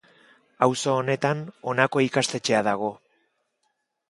Auzo 0.67 0.95
honetan 1.01 1.43
honako 1.73 2.03
ikastetxea 2.07 2.63
dago. 2.71 2.91